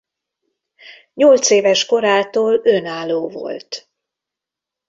[1.13, 3.89] Nyolc éves korától önálló volt.